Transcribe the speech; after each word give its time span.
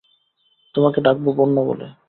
তোমাকে 0.75 0.99
ডাকব 1.01 1.25
বন্য 1.37 1.55
বলে। 1.61 1.87